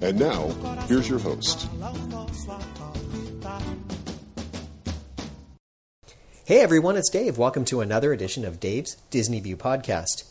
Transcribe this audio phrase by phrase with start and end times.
[0.00, 0.48] And now,
[0.86, 1.68] here's your host.
[6.44, 7.36] Hey everyone, it's Dave.
[7.36, 10.24] Welcome to another edition of Dave's Disney View podcast.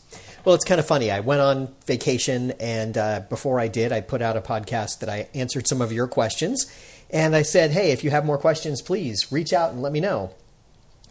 [0.44, 1.10] Well, it's kind of funny.
[1.10, 5.10] I went on vacation, and uh, before I did, I put out a podcast that
[5.10, 6.64] I answered some of your questions.
[7.10, 10.00] And I said, hey, if you have more questions, please reach out and let me
[10.00, 10.32] know.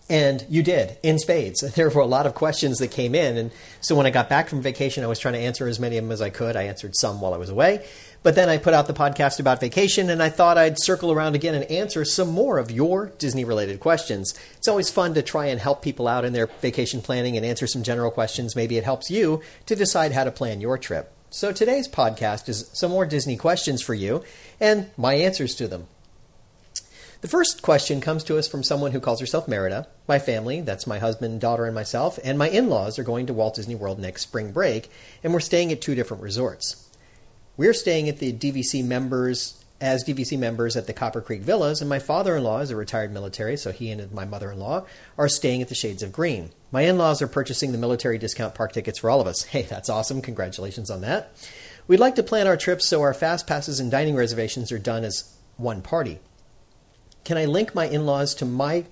[0.10, 1.62] And you did in spades.
[1.76, 3.38] There were a lot of questions that came in.
[3.38, 3.52] And
[3.82, 6.04] so when I got back from vacation, I was trying to answer as many of
[6.04, 6.56] them as I could.
[6.56, 7.86] I answered some while I was away.
[8.24, 11.36] But then I put out the podcast about vacation, and I thought I'd circle around
[11.36, 14.34] again and answer some more of your Disney related questions.
[14.58, 17.68] It's always fun to try and help people out in their vacation planning and answer
[17.68, 18.56] some general questions.
[18.56, 21.14] Maybe it helps you to decide how to plan your trip.
[21.30, 24.24] So today's podcast is some more Disney questions for you
[24.62, 25.88] and my answers to them.
[27.20, 29.88] The first question comes to us from someone who calls herself Merida.
[30.08, 33.34] My family, that's my husband, daughter, and myself, and my in laws are going to
[33.34, 34.90] Walt Disney World next spring break,
[35.24, 36.87] and we're staying at two different resorts.
[37.58, 41.90] We're staying at the DVC members as DVC members at the Copper Creek Villas, and
[41.90, 44.86] my father-in-law is a retired military, so he and my mother-in-law
[45.18, 46.52] are staying at the Shades of Green.
[46.72, 49.44] My in-laws are purchasing the military discount park tickets for all of us.
[49.58, 50.22] Hey, that's awesome!
[50.22, 51.32] Congratulations on that.
[51.88, 55.04] We'd like to plan our trips so our fast passes and dining reservations are done
[55.04, 56.20] as one party.
[57.24, 58.86] Can I link my in-laws to my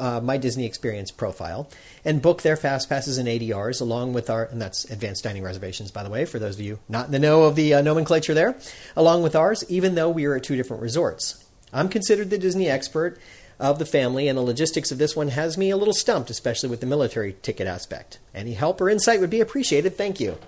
[0.00, 1.68] uh, my Disney Experience profile
[2.04, 5.90] and book their fast passes and ADRs along with our, and that's advanced dining reservations,
[5.90, 8.34] by the way, for those of you not in the know of the uh, nomenclature
[8.34, 8.56] there,
[8.96, 11.44] along with ours, even though we are at two different resorts.
[11.72, 13.18] I'm considered the Disney expert
[13.60, 16.70] of the family, and the logistics of this one has me a little stumped, especially
[16.70, 18.18] with the military ticket aspect.
[18.34, 19.96] Any help or insight would be appreciated.
[19.96, 20.38] Thank you.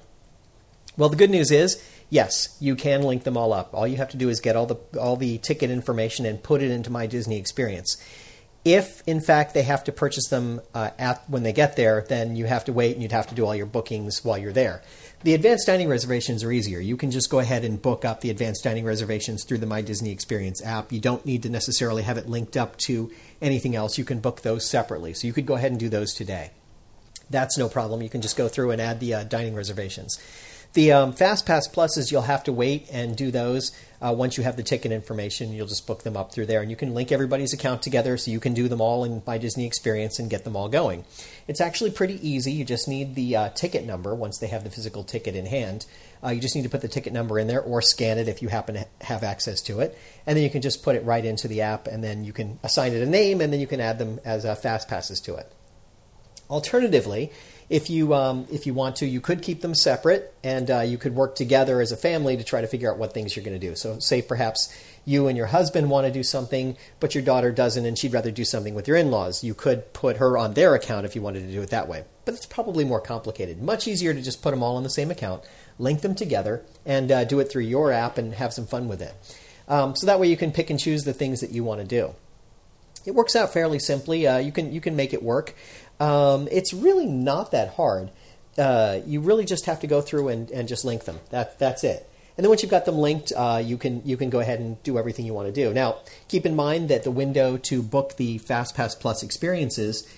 [0.96, 3.74] Well, the good news is, yes, you can link them all up.
[3.74, 6.62] All you have to do is get all the all the ticket information and put
[6.62, 7.96] it into my Disney experience.
[8.64, 12.36] If, in fact, they have to purchase them uh, at, when they get there, then
[12.36, 14.82] you have to wait and you'd have to do all your bookings while you're there.
[15.24, 16.78] The advanced dining reservations are easier.
[16.78, 19.80] You can just go ahead and book up the advanced dining reservations through the My
[19.80, 20.92] Disney Experience app.
[20.92, 23.98] You don't need to necessarily have it linked up to anything else.
[23.98, 25.12] You can book those separately.
[25.14, 26.50] So you could go ahead and do those today.
[27.30, 28.02] That's no problem.
[28.02, 30.20] You can just go through and add the uh, dining reservations.
[30.74, 34.42] The um, Fast Pass Pluses, you'll have to wait and do those uh, once you
[34.44, 35.52] have the ticket information.
[35.52, 38.30] You'll just book them up through there, and you can link everybody's account together so
[38.30, 41.04] you can do them all in My Disney Experience and get them all going.
[41.46, 42.52] It's actually pretty easy.
[42.52, 45.84] You just need the uh, ticket number once they have the physical ticket in hand.
[46.24, 48.40] Uh, you just need to put the ticket number in there or scan it if
[48.40, 49.98] you happen to have access to it.
[50.26, 52.58] And then you can just put it right into the app, and then you can
[52.62, 55.34] assign it a name, and then you can add them as uh, fast passes to
[55.34, 55.52] it.
[56.48, 57.30] Alternatively,
[57.72, 60.98] if you um, if you want to, you could keep them separate, and uh, you
[60.98, 63.58] could work together as a family to try to figure out what things you're going
[63.58, 63.74] to do.
[63.74, 64.70] So, say perhaps
[65.06, 68.30] you and your husband want to do something, but your daughter doesn't, and she'd rather
[68.30, 69.42] do something with your in-laws.
[69.42, 72.04] You could put her on their account if you wanted to do it that way,
[72.26, 73.62] but it's probably more complicated.
[73.62, 75.42] Much easier to just put them all on the same account,
[75.78, 79.00] link them together, and uh, do it through your app and have some fun with
[79.00, 79.14] it.
[79.66, 81.86] Um, so that way you can pick and choose the things that you want to
[81.86, 82.14] do.
[83.04, 84.26] It works out fairly simply.
[84.26, 85.54] Uh, you can you can make it work.
[86.00, 88.10] Um, it's really not that hard.
[88.58, 91.20] Uh, you really just have to go through and, and just link them.
[91.30, 92.08] That, that's it.
[92.36, 94.82] And then once you've got them linked, uh, you can you can go ahead and
[94.82, 95.74] do everything you want to do.
[95.74, 95.98] Now,
[96.28, 100.08] keep in mind that the window to book the FastPass Plus experiences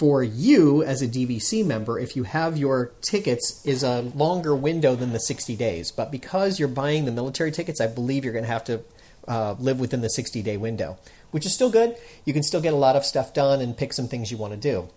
[0.00, 4.96] for you as a DVC member, if you have your tickets, is a longer window
[4.96, 5.92] than the 60 days.
[5.92, 8.80] But because you're buying the military tickets, I believe you're going to have to
[9.28, 10.98] uh, live within the 60 day window,
[11.30, 11.96] which is still good.
[12.24, 14.54] You can still get a lot of stuff done and pick some things you want
[14.54, 14.88] to do.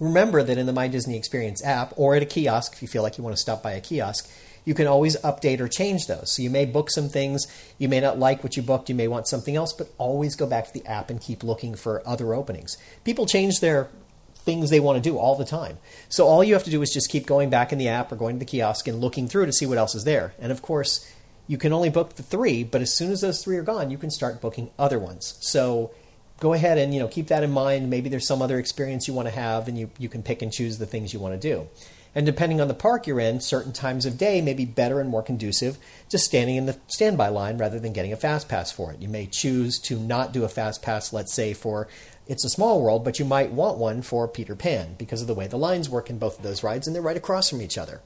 [0.00, 3.02] Remember that in the My Disney Experience app or at a kiosk, if you feel
[3.02, 4.30] like you want to stop by a kiosk,
[4.64, 6.30] you can always update or change those.
[6.30, 7.46] So you may book some things,
[7.78, 10.46] you may not like what you booked, you may want something else, but always go
[10.46, 12.76] back to the app and keep looking for other openings.
[13.02, 13.88] People change their
[14.34, 15.78] things they want to do all the time.
[16.08, 18.16] So all you have to do is just keep going back in the app or
[18.16, 20.34] going to the kiosk and looking through to see what else is there.
[20.38, 21.10] And of course,
[21.46, 23.98] you can only book the three, but as soon as those three are gone, you
[23.98, 25.38] can start booking other ones.
[25.40, 25.92] So
[26.40, 27.90] go ahead and you know keep that in mind.
[27.90, 30.52] Maybe there's some other experience you want to have, and you, you can pick and
[30.52, 31.68] choose the things you want to do.
[32.14, 35.10] And depending on the park you're in, certain times of day may be better and
[35.10, 38.92] more conducive to standing in the standby line rather than getting a fast pass for
[38.92, 39.00] it.
[39.00, 41.86] You may choose to not do a fast pass, let's say, for
[42.26, 45.34] It's a Small World, but you might want one for Peter Pan because of the
[45.34, 47.78] way the lines work in both of those rides and they're right across from each
[47.78, 48.00] other.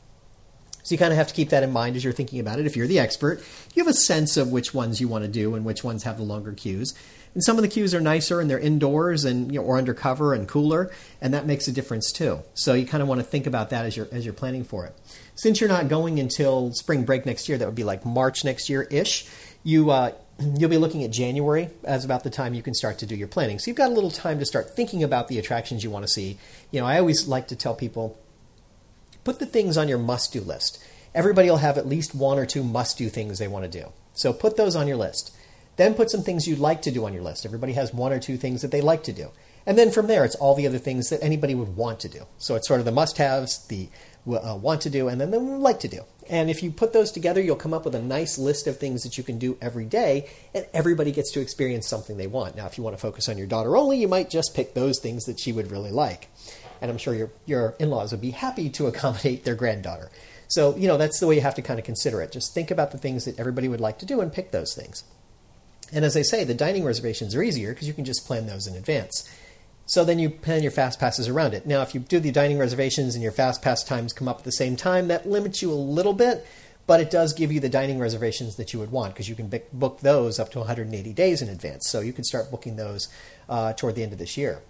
[0.83, 2.67] So you kind of have to keep that in mind as you're thinking about it.
[2.67, 3.43] If you're the expert,
[3.75, 6.17] you have a sense of which ones you want to do and which ones have
[6.17, 6.95] the longer queues.
[7.35, 10.35] And some of the queues are nicer and they're indoors and you know, or undercover
[10.35, 10.91] and cooler,
[11.21, 12.41] and that makes a difference too.
[12.55, 14.85] So you kind of want to think about that as you're as you're planning for
[14.85, 14.95] it.
[15.35, 18.69] Since you're not going until spring break next year, that would be like March next
[18.69, 19.27] year ish.
[19.63, 20.13] You uh,
[20.57, 23.29] you'll be looking at January as about the time you can start to do your
[23.29, 23.59] planning.
[23.59, 26.13] So you've got a little time to start thinking about the attractions you want to
[26.13, 26.39] see.
[26.71, 28.19] You know, I always like to tell people
[29.25, 30.83] put the things on your must do list.
[31.15, 33.93] Everybody will have at least one or two must do things they want to do.
[34.15, 35.35] So put those on your list.
[35.77, 37.47] Then put some things you'd like to do on your list.
[37.47, 39.31] Everybody has one or two things that they like to do.
[39.65, 42.27] And then from there, it's all the other things that anybody would want to do.
[42.39, 43.89] So it's sort of the must haves, the
[44.27, 46.03] uh, want to do, and then the like to do.
[46.29, 49.03] And if you put those together, you'll come up with a nice list of things
[49.03, 52.57] that you can do every day, and everybody gets to experience something they want.
[52.57, 55.01] Now, if you want to focus on your daughter only, you might just pick those
[55.01, 56.29] things that she would really like.
[56.83, 60.11] And I'm sure your, your in laws would be happy to accommodate their granddaughter.
[60.49, 62.33] So, you know, that's the way you have to kind of consider it.
[62.33, 65.05] Just think about the things that everybody would like to do and pick those things.
[65.93, 68.67] And as I say, the dining reservations are easier because you can just plan those
[68.67, 69.29] in advance.
[69.87, 71.67] So then you plan your fast passes around it.
[71.67, 74.45] Now, if you do the dining reservations and your fast pass times come up at
[74.45, 76.47] the same time, that limits you a little bit,
[76.87, 79.53] but it does give you the dining reservations that you would want because you can
[79.73, 81.89] book those up to 180 days in advance.
[81.89, 83.09] So you can start booking those
[83.49, 84.63] uh, toward the end of this year.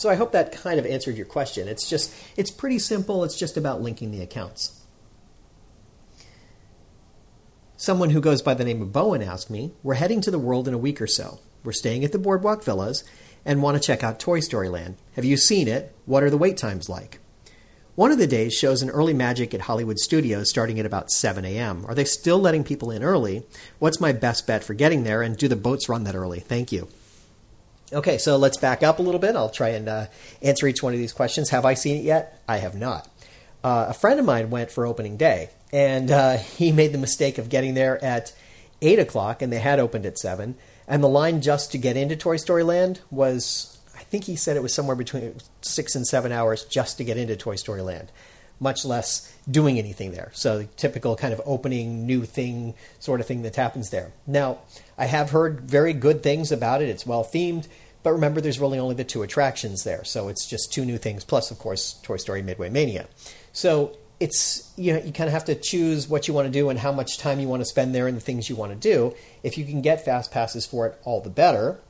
[0.00, 1.68] So I hope that kind of answered your question.
[1.68, 3.22] It's just it's pretty simple.
[3.22, 4.80] It's just about linking the accounts.
[7.76, 10.66] Someone who goes by the name of Bowen asked me, "We're heading to the world
[10.66, 11.40] in a week or so.
[11.62, 13.04] We're staying at the Boardwalk Villas
[13.44, 14.96] and want to check out Toy Story Land.
[15.16, 15.92] Have you seen it?
[16.06, 17.20] What are the wait times like?"
[17.94, 21.44] One of the days shows an early magic at Hollywood Studios starting at about 7
[21.44, 21.84] a.m.
[21.86, 23.46] Are they still letting people in early?
[23.78, 25.20] What's my best bet for getting there?
[25.20, 26.40] And do the boats run that early?
[26.40, 26.88] Thank you.
[27.92, 29.34] Okay, so let's back up a little bit.
[29.34, 30.06] I'll try and uh,
[30.42, 31.50] answer each one of these questions.
[31.50, 32.40] Have I seen it yet?
[32.46, 33.08] I have not.
[33.64, 37.38] Uh, a friend of mine went for opening day, and uh, he made the mistake
[37.38, 38.32] of getting there at
[38.80, 40.54] 8 o'clock, and they had opened at 7.
[40.86, 44.56] And the line just to get into Toy Story Land was, I think he said
[44.56, 48.12] it was somewhere between 6 and 7 hours just to get into Toy Story Land
[48.60, 50.30] much less doing anything there.
[50.34, 54.12] So the typical kind of opening new thing sort of thing that happens there.
[54.26, 54.58] Now,
[54.98, 56.88] I have heard very good things about it.
[56.88, 57.66] It's well themed,
[58.02, 60.04] but remember there's really only the two attractions there.
[60.04, 63.08] So it's just two new things plus of course Toy Story Midway Mania.
[63.52, 66.68] So it's you know you kind of have to choose what you want to do
[66.68, 68.78] and how much time you want to spend there and the things you want to
[68.78, 69.14] do.
[69.42, 71.80] If you can get fast passes for it, all the better.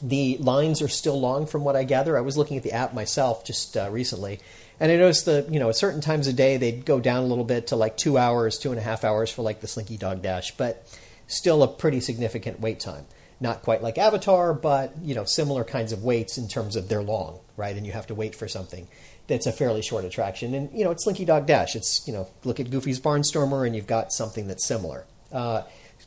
[0.00, 2.16] The lines are still long from what I gather.
[2.16, 4.40] I was looking at the app myself just uh, recently,
[4.82, 7.26] and I noticed that, you know, at certain times of day, they'd go down a
[7.26, 9.96] little bit to like two hours, two and a half hours for like the Slinky
[9.96, 10.84] Dog Dash, but
[11.28, 13.06] still a pretty significant wait time.
[13.40, 17.00] Not quite like Avatar, but, you know, similar kinds of waits in terms of they're
[17.00, 17.76] long, right?
[17.76, 18.88] And you have to wait for something
[19.28, 20.52] that's a fairly short attraction.
[20.52, 21.76] And, you know, it's Slinky Dog Dash.
[21.76, 25.06] It's, you know, look at Goofy's Barnstormer and you've got something that's similar.
[25.30, 25.62] Uh,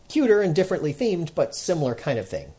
[0.09, 2.51] cuter and differently themed, but similar kind of thing.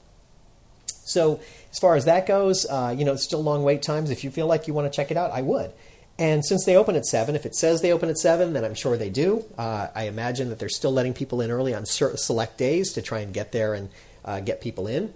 [1.04, 1.40] So,
[1.70, 4.10] as far as that goes, uh, you know, it's still long wait times.
[4.10, 5.72] If you feel like you want to check it out, I would.
[6.18, 8.74] And since they open at 7, if it says they open at 7, then I'm
[8.74, 9.44] sure they do.
[9.58, 13.02] Uh, I imagine that they're still letting people in early on certain select days to
[13.02, 13.90] try and get there and
[14.24, 15.12] uh, get people in.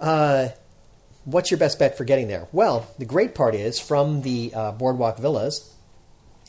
[0.00, 0.48] Uh,
[1.24, 2.48] what's your best bet for getting there?
[2.50, 5.74] Well, the great part is from the uh, Boardwalk Villas,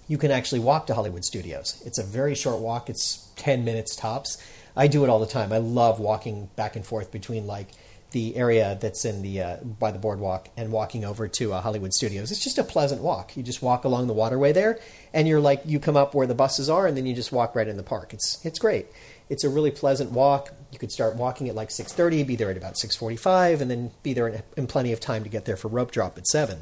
[0.08, 1.82] you can actually walk to Hollywood Studios.
[1.86, 4.44] It's a very short walk, it's 10 minutes tops.
[4.76, 5.52] I do it all the time.
[5.52, 7.68] I love walking back and forth between like
[8.12, 11.94] the area that's in the uh, by the boardwalk and walking over to uh, Hollywood
[11.94, 12.32] Studios.
[12.32, 13.36] It's just a pleasant walk.
[13.38, 14.80] You just walk along the waterway there,
[15.14, 17.56] and you're like you come up where the buses are, and then you just walk
[17.56, 18.14] right in the park.
[18.14, 18.88] It's it's great.
[19.30, 20.54] It's a really pleasant walk.
[20.74, 24.14] You could start walking at like 6:30, be there at about 6:45, and then be
[24.14, 26.60] there in, in, plenty of time to get there for rope drop at seven.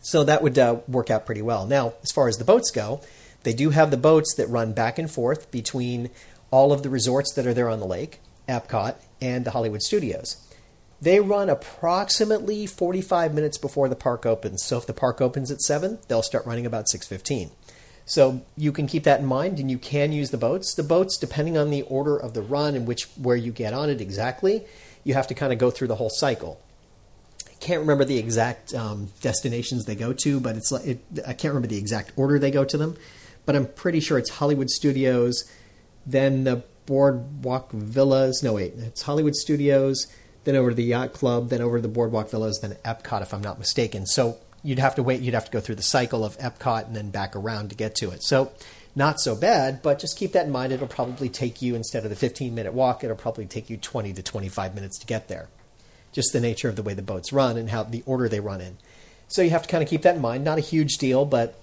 [0.00, 1.66] So that would uh, work out pretty well.
[1.66, 3.00] Now, as far as the boats go,
[3.44, 6.10] they do have the boats that run back and forth between
[6.50, 10.45] all of the resorts that are there on the lake, Epcot, and the Hollywood Studios.
[11.00, 14.64] They run approximately 45 minutes before the park opens.
[14.64, 17.50] So if the park opens at 7, they'll start running about 6:15.
[18.06, 20.74] So you can keep that in mind and you can use the boats.
[20.74, 23.90] The boats depending on the order of the run and which where you get on
[23.90, 24.64] it exactly,
[25.04, 26.60] you have to kind of go through the whole cycle.
[27.46, 31.32] I can't remember the exact um, destinations they go to, but it's like it, I
[31.32, 32.96] can't remember the exact order they go to them,
[33.44, 35.44] but I'm pretty sure it's Hollywood Studios,
[36.06, 38.42] then the Boardwalk Villas.
[38.42, 40.06] No, wait, it's Hollywood Studios,
[40.46, 43.34] then over to the Yacht Club, then over to the Boardwalk Villas, then Epcot, if
[43.34, 44.06] I'm not mistaken.
[44.06, 45.20] So you'd have to wait.
[45.20, 47.96] You'd have to go through the cycle of Epcot and then back around to get
[47.96, 48.22] to it.
[48.22, 48.52] So
[48.94, 50.72] not so bad, but just keep that in mind.
[50.72, 54.12] It'll probably take you instead of the 15 minute walk, it'll probably take you 20
[54.12, 55.48] to 25 minutes to get there.
[56.12, 58.60] Just the nature of the way the boats run and how the order they run
[58.60, 58.78] in.
[59.28, 60.44] So you have to kind of keep that in mind.
[60.44, 61.60] Not a huge deal, but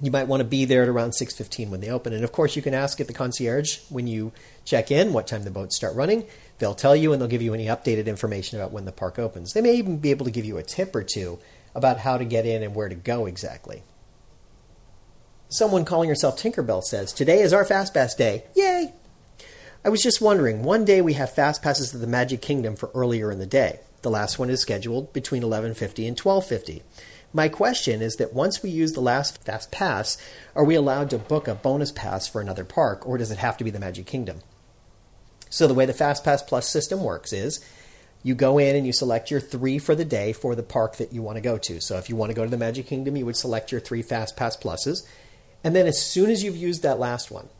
[0.00, 2.12] you might want to be there at around 6:15 when they open.
[2.12, 4.32] And of course, you can ask at the concierge when you
[4.64, 6.24] check in what time the boats start running.
[6.58, 9.52] They'll tell you and they'll give you any updated information about when the park opens.
[9.52, 11.38] They may even be able to give you a tip or two
[11.74, 13.82] about how to get in and where to go exactly.
[15.48, 18.44] Someone calling herself Tinkerbell says, "Today is our Fast Pass day.
[18.54, 18.92] Yay!"
[19.84, 22.90] I was just wondering, one day we have fast passes to the Magic Kingdom for
[22.92, 23.78] earlier in the day.
[24.02, 26.82] The last one is scheduled between 11:50 and 12:50.
[27.36, 30.16] My question is that once we use the last fast pass,
[30.54, 33.58] are we allowed to book a bonus pass for another park or does it have
[33.58, 34.40] to be the Magic Kingdom?
[35.50, 37.62] So the way the Fast Pass Plus system works is
[38.22, 41.12] you go in and you select your 3 for the day for the park that
[41.12, 41.78] you want to go to.
[41.78, 44.00] So if you want to go to the Magic Kingdom, you would select your 3
[44.00, 45.06] Fast Pass Pluses.
[45.62, 47.50] And then as soon as you've used that last one,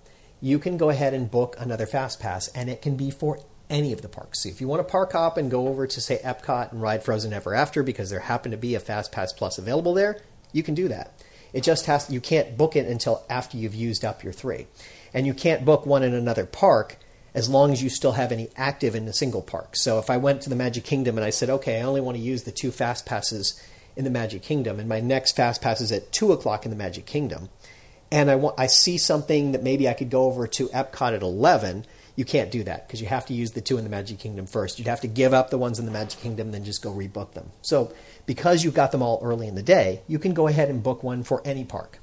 [0.40, 3.92] you can go ahead and book another Fast Pass, and it can be for any
[3.92, 4.42] of the parks.
[4.42, 7.02] So if you want to park hop and go over to, say, Epcot and ride
[7.02, 10.20] Frozen Ever After because there happened to be a Fast Pass Plus available there,
[10.52, 11.22] you can do that.
[11.52, 14.66] It just has you can't book it until after you've used up your three,
[15.14, 16.98] and you can't book one in another park
[17.34, 19.76] as long as you still have any active in a single park.
[19.76, 22.16] So if I went to the Magic Kingdom and I said, okay, I only want
[22.16, 23.60] to use the two Fast Passes
[23.94, 26.76] in the Magic Kingdom, and my next Fast Pass is at two o'clock in the
[26.76, 27.48] Magic Kingdom,
[28.10, 31.22] and I want I see something that maybe I could go over to Epcot at
[31.22, 34.18] 11, you can't do that because you have to use the two in the Magic
[34.18, 34.78] Kingdom first.
[34.78, 37.34] You'd have to give up the ones in the Magic Kingdom, then just go rebook
[37.34, 37.50] them.
[37.62, 37.92] So
[38.24, 41.02] because you've got them all early in the day, you can go ahead and book
[41.02, 41.98] one for any park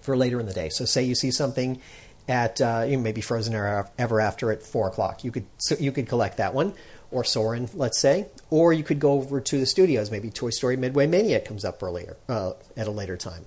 [0.00, 0.68] for later in the day.
[0.68, 1.80] So say you see something
[2.28, 3.54] at uh, maybe Frozen
[3.98, 6.72] Ever After at four o'clock, you could so you could collect that one,
[7.10, 10.10] or Soarin', let's say, or you could go over to the studios.
[10.10, 13.46] Maybe Toy Story Midway Mania comes up earlier uh, at a later time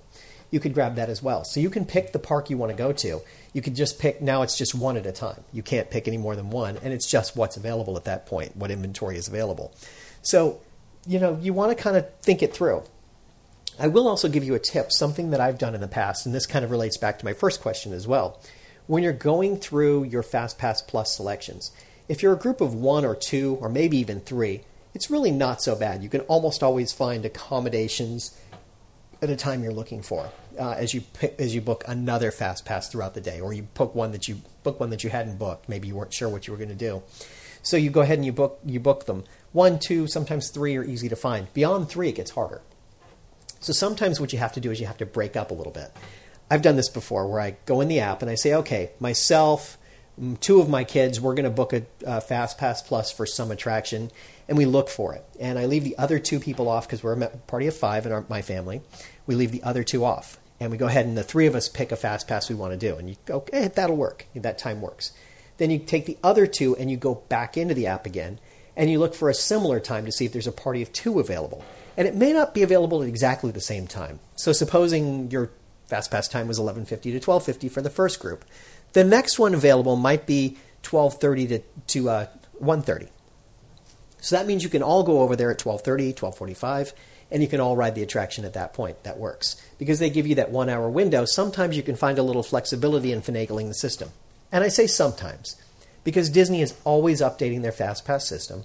[0.50, 1.44] you could grab that as well.
[1.44, 3.22] So you can pick the park you want to go to.
[3.52, 5.42] You could just pick, now it's just one at a time.
[5.52, 8.56] You can't pick any more than one, and it's just what's available at that point,
[8.56, 9.72] what inventory is available.
[10.22, 10.60] So,
[11.06, 12.82] you know, you want to kind of think it through.
[13.78, 16.34] I will also give you a tip, something that I've done in the past, and
[16.34, 18.40] this kind of relates back to my first question as well.
[18.86, 21.70] When you're going through your FastPass Plus selections,
[22.08, 24.62] if you're a group of one or two, or maybe even three,
[24.94, 26.02] it's really not so bad.
[26.02, 28.38] You can almost always find accommodations
[29.22, 31.02] at a time you're looking for uh, as you
[31.38, 34.40] as you book another fast pass throughout the day, or you book one that you
[34.62, 35.68] book one that you hadn't booked.
[35.68, 37.02] Maybe you weren't sure what you were going to do,
[37.62, 39.24] so you go ahead and you book you book them.
[39.52, 41.52] One, two, sometimes three are easy to find.
[41.54, 42.62] Beyond three, it gets harder.
[43.58, 45.72] So sometimes what you have to do is you have to break up a little
[45.72, 45.90] bit.
[46.50, 49.76] I've done this before, where I go in the app and I say, okay, myself,
[50.40, 53.50] two of my kids, we're going to book a, a Fast Pass Plus for some
[53.50, 54.10] attraction,
[54.50, 55.24] and we look for it.
[55.38, 58.10] And I leave the other two people off because we're a party of five in
[58.10, 58.82] our, my family.
[59.26, 61.68] We leave the other two off and we go ahead and the three of us
[61.68, 62.96] pick a fast pass we want to do.
[62.96, 64.26] And you go, okay, that'll work.
[64.34, 65.12] That time works.
[65.58, 68.40] Then you take the other two and you go back into the app again
[68.76, 71.20] and you look for a similar time to see if there's a party of two
[71.20, 71.64] available.
[71.96, 74.18] And it may not be available at exactly the same time.
[74.34, 75.52] So supposing your
[75.86, 78.44] fast pass time was 11:50 to 12:50 for the first group,
[78.94, 82.26] the next one available might be 12:30 to to uh,
[82.60, 83.08] 1:30.
[84.20, 86.92] So that means you can all go over there at 12:30, 12:45
[87.30, 89.02] and you can all ride the attraction at that point.
[89.04, 89.56] That works.
[89.78, 93.12] Because they give you that one hour window, sometimes you can find a little flexibility
[93.12, 94.10] in finagling the system.
[94.50, 95.56] And I say sometimes,
[96.02, 98.64] because Disney is always updating their fast pass system.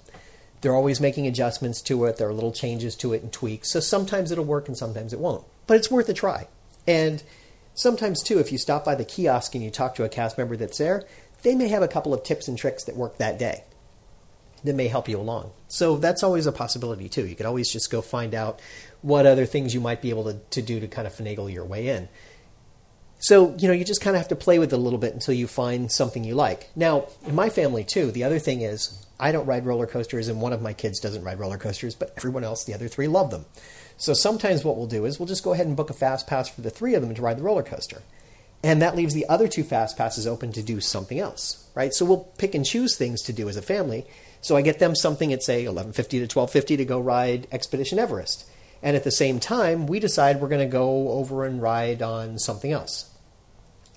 [0.60, 3.70] They're always making adjustments to it, there are little changes to it and tweaks.
[3.70, 5.44] So sometimes it'll work and sometimes it won't.
[5.66, 6.48] But it's worth a try.
[6.88, 7.22] And
[7.74, 10.56] sometimes, too, if you stop by the kiosk and you talk to a cast member
[10.56, 11.04] that's there,
[11.42, 13.62] they may have a couple of tips and tricks that work that day
[14.66, 15.52] that may help you along.
[15.68, 17.26] So that's always a possibility too.
[17.26, 18.60] You could always just go find out
[19.02, 21.64] what other things you might be able to, to do to kind of finagle your
[21.64, 22.08] way in.
[23.18, 25.14] So, you know, you just kind of have to play with it a little bit
[25.14, 26.68] until you find something you like.
[26.76, 30.40] Now, in my family too, the other thing is I don't ride roller coasters and
[30.40, 33.30] one of my kids doesn't ride roller coasters, but everyone else, the other three, love
[33.30, 33.46] them.
[33.96, 36.48] So sometimes what we'll do is we'll just go ahead and book a fast pass
[36.50, 38.02] for the three of them to ride the roller coaster.
[38.62, 41.94] And that leaves the other two fast passes open to do something else, right?
[41.94, 44.06] So we'll pick and choose things to do as a family
[44.46, 48.48] so I get them something at say 1150 to 1250 to go ride Expedition Everest.
[48.80, 52.38] And at the same time, we decide we're going to go over and ride on
[52.38, 53.10] something else.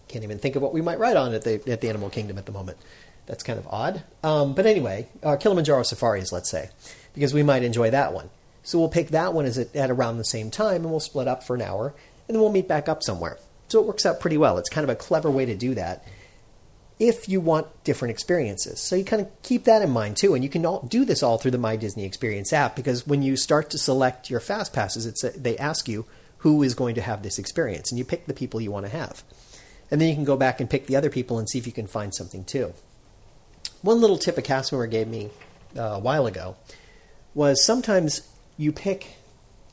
[0.08, 2.40] Can't even think of what we might ride on at the at the Animal Kingdom
[2.40, 2.80] at the moment.
[3.28, 4.02] That's kind of odd.
[4.24, 6.72] Um, but anyway, uh, Kilimanjaro safaris, let's say,
[7.14, 8.32] because we might enjoy that one.
[8.64, 11.28] So we'll pick that one as at, at around the same time, and we'll split
[11.28, 11.94] up for an hour,
[12.28, 13.38] and then we'll meet back up somewhere.
[13.68, 14.58] So it works out pretty well.
[14.58, 16.04] It's kind of a clever way to do that
[17.00, 18.82] if you want different experiences.
[18.82, 21.24] So you kind of keep that in mind too, and you can all do this
[21.24, 24.74] all through the My Disney Experience app because when you start to select your fast
[24.74, 26.06] passes, it's a, they ask you
[26.40, 28.92] who is going to have this experience, and you pick the people you want to
[28.92, 29.24] have,
[29.90, 31.74] and then you can go back and pick the other people and see if you
[31.74, 32.74] can find something too.
[33.82, 35.30] One little tip a cast member gave me
[35.78, 36.56] uh, a while ago
[37.34, 38.22] was sometimes
[38.58, 39.16] you pick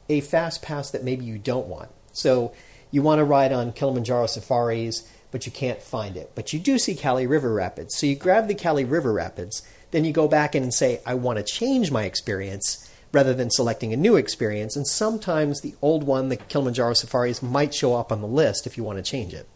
[0.09, 1.91] a fast pass that maybe you don't want.
[2.13, 2.53] So
[2.91, 6.33] you want to ride on Kilimanjaro safaris but you can't find it.
[6.35, 7.97] But you do see Kali River Rapids.
[7.97, 11.15] So you grab the Kali River Rapids, then you go back in and say, I
[11.15, 14.77] want to change my experience rather than selecting a new experience.
[14.77, 18.77] And sometimes the old one, the Kilimanjaro Safaris, might show up on the list if
[18.77, 19.49] you want to change it.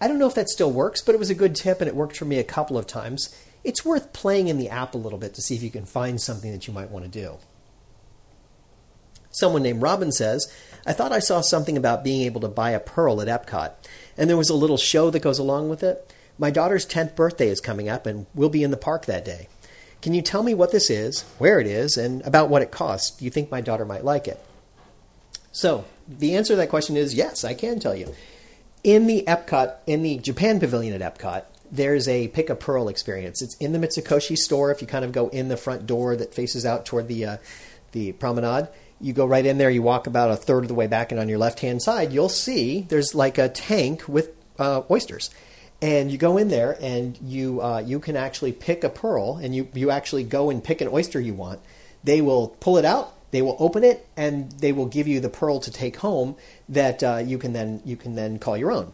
[0.00, 1.96] I don't know if that still works, but it was a good tip and it
[1.96, 3.34] worked for me a couple of times.
[3.64, 6.20] It's worth playing in the app a little bit to see if you can find
[6.20, 7.38] something that you might want to do.
[9.30, 10.52] Someone named Robin says,
[10.86, 13.72] I thought I saw something about being able to buy a pearl at Epcot,
[14.20, 16.12] and there was a little show that goes along with it.
[16.38, 19.48] My daughter's 10th birthday is coming up, and we'll be in the park that day.
[20.02, 23.16] Can you tell me what this is, where it is, and about what it costs?
[23.16, 24.38] Do you think my daughter might like it?
[25.52, 28.14] So, the answer to that question is yes, I can tell you.
[28.84, 33.40] In the Epcot, in the Japan Pavilion at Epcot, there's a pick a pearl experience.
[33.40, 34.70] It's in the Mitsukoshi store.
[34.70, 37.36] If you kind of go in the front door that faces out toward the uh,
[37.92, 38.68] the promenade,
[39.00, 41.20] you go right in there, you walk about a third of the way back, and
[41.20, 45.30] on your left hand side, you'll see there's like a tank with uh, oysters.
[45.82, 49.54] And you go in there and you uh, you can actually pick a pearl, and
[49.54, 51.60] you, you actually go and pick an oyster you want.
[52.04, 55.30] They will pull it out, they will open it, and they will give you the
[55.30, 56.36] pearl to take home
[56.68, 58.92] that uh, you can then you can then call your own.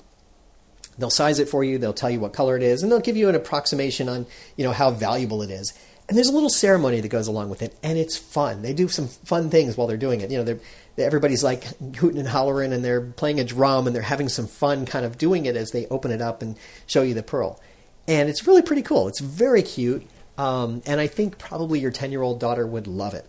[0.99, 1.77] They'll size it for you.
[1.77, 4.65] They'll tell you what color it is, and they'll give you an approximation on you
[4.65, 5.75] know how valuable it is.
[6.09, 8.63] And there's a little ceremony that goes along with it, and it's fun.
[8.63, 10.31] They do some fun things while they're doing it.
[10.31, 10.59] You know,
[10.99, 11.65] everybody's like
[11.97, 15.19] hooting and hollering, and they're playing a drum, and they're having some fun kind of
[15.19, 17.61] doing it as they open it up and show you the pearl.
[18.07, 19.09] And it's really pretty cool.
[19.09, 20.07] It's very cute,
[20.39, 23.29] um, and I think probably your 10 year old daughter would love it.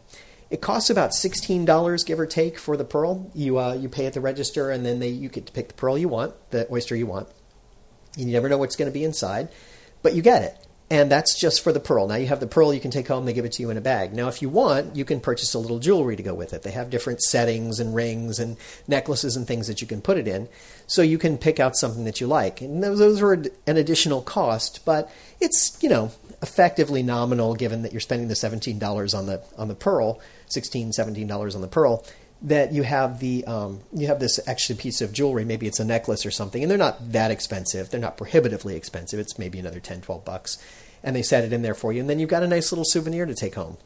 [0.52, 3.30] It costs about sixteen dollars, give or take, for the pearl.
[3.34, 5.74] You uh, you pay at the register, and then they you get to pick the
[5.74, 7.28] pearl you want, the oyster you want.
[8.16, 9.50] You never know what's going to be inside,
[10.04, 12.08] but you get it and that's just for the pearl.
[12.08, 13.78] Now you have the pearl you can take home, they give it to you in
[13.78, 14.14] a bag.
[14.14, 16.64] Now, if you want, you can purchase a little jewelry to go with it.
[16.64, 18.56] They have different settings and rings and
[18.88, 20.48] necklaces and things that you can put it in.
[20.86, 22.62] So you can pick out something that you like.
[22.62, 27.92] And those, those are an additional cost, but it's, you know, effectively nominal given that
[27.92, 32.06] you're spending the $17 on the, on the pearl, $16, $17 on the pearl
[32.42, 35.86] that you have the um, you have this extra piece of jewelry maybe it's a
[35.86, 37.90] necklace or something and they're not that expensive.
[37.90, 39.20] They're not prohibitively expensive.
[39.20, 40.58] It's maybe another 10 12 bucks.
[41.04, 42.86] And they set it in there for you and then you've got a nice little
[42.86, 43.78] souvenir to take home.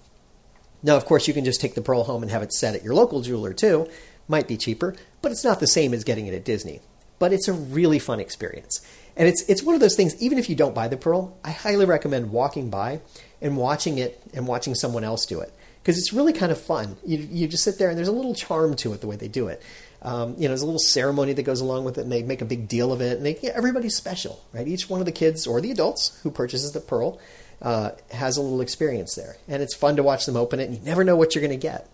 [0.84, 2.84] Now of course you can just take the pearl home and have it set at
[2.84, 3.88] your local jeweler too.
[4.28, 6.82] Might be cheaper but it's not the same as getting it at disney.
[7.20, 8.82] But it's a really fun experience.
[9.16, 11.52] And it's it's one of those things even if you don't buy the pearl i
[11.52, 13.02] highly recommend walking by
[13.42, 16.98] and watching it and watching someone else do it because it's really kind of fun.
[17.06, 19.28] You, you just sit there and there's a little charm to it the way they
[19.28, 19.62] do it.
[20.04, 22.42] Um, you know, there's a little ceremony that goes along with it, and they make
[22.42, 23.18] a big deal of it.
[23.18, 24.68] And they, yeah, everybody's special, right?
[24.68, 27.20] Each one of the kids or the adults who purchases the pearl
[27.62, 30.66] uh, has a little experience there, and it's fun to watch them open it.
[30.66, 31.88] And you never know what you're going to get.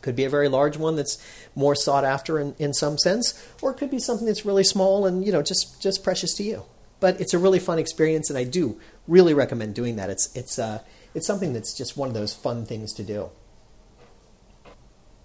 [0.00, 3.70] Could be a very large one that's more sought after in, in some sense, or
[3.70, 6.64] it could be something that's really small and you know just just precious to you.
[6.98, 10.10] But it's a really fun experience, and I do really recommend doing that.
[10.10, 10.80] It's it's uh,
[11.14, 13.30] it's something that's just one of those fun things to do.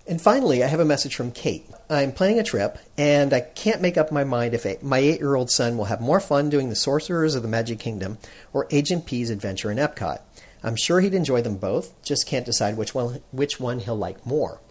[0.08, 1.70] And finally, I have a message from Kate.
[1.90, 5.36] I'm planning a trip, and I can't make up my mind if my eight year
[5.36, 8.18] old son will have more fun doing the Sorcerers of the Magic Kingdom
[8.54, 10.22] or Agent P's adventure in Epcot.
[10.64, 14.26] I'm sure he'd enjoy them both, just can't decide which one, which one he'll like
[14.26, 14.62] more.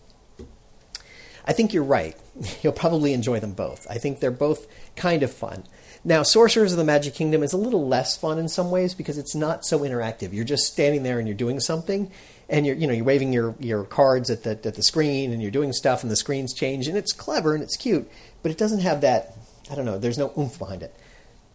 [1.47, 2.17] I think you're right.
[2.61, 3.87] He'll probably enjoy them both.
[3.89, 5.65] I think they're both kind of fun.
[6.07, 9.19] Now, Sorcerers of the Magic Kingdom is a little less fun in some ways because
[9.19, 10.33] it's not so interactive.
[10.33, 12.13] You're just standing there and you're doing something,
[12.49, 15.43] and you're you know you're waving your your cards at the at the screen and
[15.43, 18.09] you're doing stuff and the screens change and it's clever and it's cute,
[18.45, 19.37] but it doesn't have that
[19.69, 19.99] I don't know.
[19.99, 20.95] There's no oomph behind it.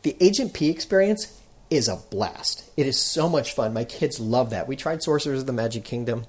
[0.02, 2.70] The Agent P experience is a blast.
[2.76, 3.74] It is so much fun.
[3.74, 4.68] My kids love that.
[4.68, 6.26] We tried Sorcerers of the Magic Kingdom.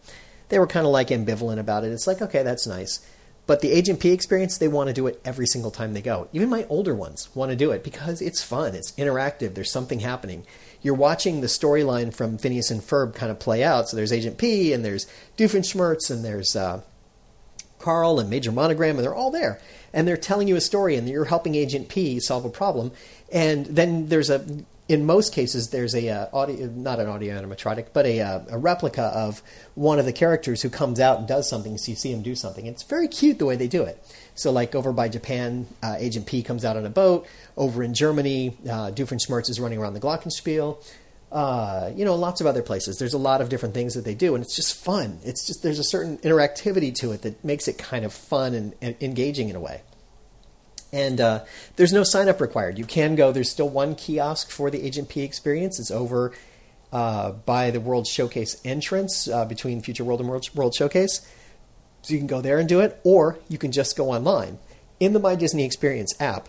[0.48, 1.90] They were kind of like ambivalent about it.
[1.90, 3.04] It's like okay, that's nice.
[3.46, 6.28] But the Agent P experience, they want to do it every single time they go.
[6.32, 10.00] Even my older ones want to do it because it's fun, it's interactive, there's something
[10.00, 10.46] happening.
[10.80, 13.88] You're watching the storyline from Phineas and Ferb kind of play out.
[13.88, 16.82] So there's Agent P, and there's Doofenshmirtz, and there's uh,
[17.78, 19.60] Carl, and Major Monogram, and they're all there.
[19.92, 22.92] And they're telling you a story, and you're helping Agent P solve a problem.
[23.30, 24.44] And then there's a
[24.88, 28.58] in most cases, there's a uh, audio, not an audio animatronic, but a, uh, a
[28.58, 29.42] replica of
[29.74, 31.78] one of the characters who comes out and does something.
[31.78, 32.66] So you see him do something.
[32.66, 34.04] It's very cute the way they do it.
[34.34, 37.26] So, like over by Japan, uh, Agent P comes out on a boat.
[37.56, 40.84] Over in Germany, uh, Doofenshmirtz is running around the Glockenspiel.
[41.30, 42.98] Uh, you know, lots of other places.
[42.98, 45.20] There's a lot of different things that they do, and it's just fun.
[45.24, 48.74] It's just there's a certain interactivity to it that makes it kind of fun and,
[48.82, 49.80] and engaging in a way.
[50.92, 51.44] And uh,
[51.76, 52.78] there's no sign up required.
[52.78, 53.32] You can go.
[53.32, 55.80] There's still one kiosk for the Agent P experience.
[55.80, 56.32] It's over
[56.92, 61.26] uh, by the World Showcase entrance uh, between Future World and World, World Showcase.
[62.02, 64.58] So you can go there and do it, or you can just go online.
[65.00, 66.48] In the My Disney Experience app,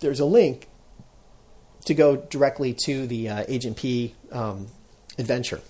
[0.00, 0.68] there's a link
[1.84, 4.68] to go directly to the uh, Agent P um,
[5.18, 5.60] adventure.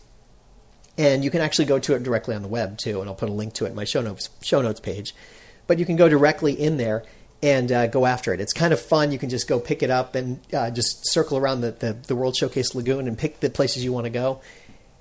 [0.98, 3.28] And you can actually go to it directly on the web too, and I'll put
[3.28, 5.14] a link to it in my show notes show notes page.
[5.66, 7.04] But you can go directly in there
[7.42, 8.40] and uh, go after it.
[8.40, 9.12] It's kind of fun.
[9.12, 12.16] You can just go pick it up and uh, just circle around the, the, the,
[12.16, 14.40] World Showcase Lagoon and pick the places you want to go.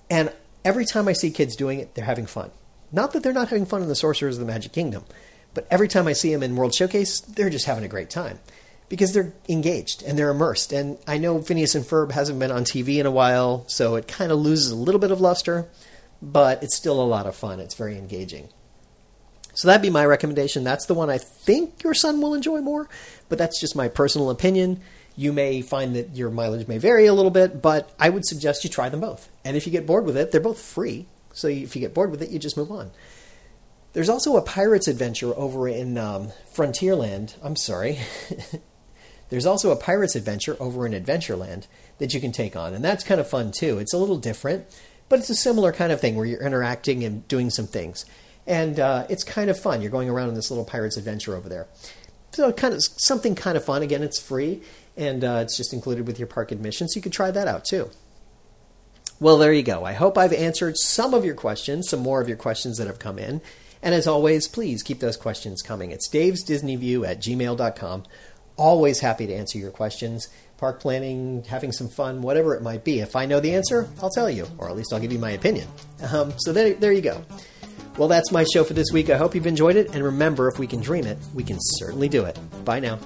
[0.09, 0.31] And
[0.63, 2.51] every time I see kids doing it, they're having fun.
[2.91, 5.03] Not that they're not having fun in the Sorcerers of the Magic Kingdom,
[5.53, 8.39] but every time I see them in World Showcase, they're just having a great time
[8.89, 10.71] because they're engaged and they're immersed.
[10.71, 14.07] And I know Phineas and Ferb hasn't been on TV in a while, so it
[14.07, 15.67] kind of loses a little bit of luster,
[16.21, 17.59] but it's still a lot of fun.
[17.59, 18.49] It's very engaging.
[19.55, 20.63] So that'd be my recommendation.
[20.63, 22.89] That's the one I think your son will enjoy more,
[23.29, 24.81] but that's just my personal opinion.
[25.15, 28.65] You may find that your mileage may vary a little bit, but I would suggest
[28.65, 29.29] you try them both.
[29.45, 31.07] And if you get bored with it, they're both free.
[31.33, 32.91] So if you get bored with it, you just move on.
[33.93, 37.35] There's also a pirate's adventure over in um, Frontierland.
[37.41, 37.99] I'm sorry.
[39.29, 43.03] There's also a pirate's adventure over in Adventureland that you can take on, and that's
[43.03, 43.79] kind of fun too.
[43.79, 44.65] It's a little different,
[45.09, 48.05] but it's a similar kind of thing where you're interacting and doing some things
[48.47, 49.81] and uh, it's kind of fun.
[49.81, 51.67] You're going around in this little pirate's adventure over there.
[52.31, 53.81] So kind of something kind of fun.
[53.81, 54.61] Again, it's free
[54.97, 57.65] and uh, it's just included with your park admission, so you could try that out
[57.65, 57.89] too.
[59.19, 59.85] Well, there you go.
[59.85, 62.99] I hope I've answered some of your questions, some more of your questions that have
[62.99, 63.41] come in.
[63.81, 65.91] And as always, please keep those questions coming.
[65.91, 68.03] It's Dave's Disney View at gmail.com.
[68.57, 70.27] Always happy to answer your questions.
[70.57, 72.99] Park planning, having some fun, whatever it might be.
[72.99, 75.31] If I know the answer, I'll tell you, or at least I'll give you my
[75.31, 75.67] opinion.
[76.11, 77.23] Um, so there, there you go.
[77.97, 79.09] Well, that's my show for this week.
[79.09, 79.95] I hope you've enjoyed it.
[79.95, 82.37] And remember, if we can dream it, we can certainly do it.
[82.65, 82.99] Bye now.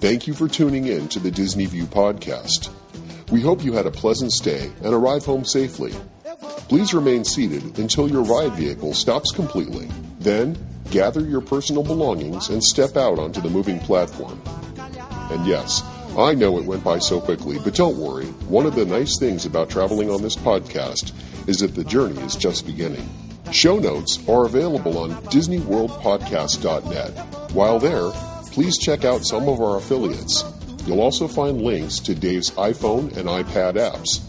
[0.00, 2.70] Thank you for tuning in to the Disney View podcast.
[3.30, 5.92] We hope you had a pleasant stay and arrive home safely.
[6.68, 9.88] Please remain seated until your ride vehicle stops completely.
[10.18, 10.58] Then,
[10.90, 14.40] gather your personal belongings and step out onto the moving platform.
[15.30, 15.82] And yes,
[16.16, 18.26] I know it went by so quickly, but don't worry.
[18.46, 21.14] One of the nice things about traveling on this podcast
[21.48, 23.08] is that the journey is just beginning.
[23.50, 27.52] Show notes are available on DisneyWorldPodcast.net.
[27.52, 28.10] While there,
[28.52, 30.44] please check out some of our affiliates.
[30.86, 34.20] You'll also find links to Dave's iPhone and iPad apps.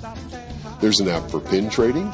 [0.80, 2.14] There's an app for pin trading,